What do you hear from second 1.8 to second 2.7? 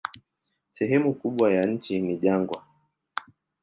ni jangwa.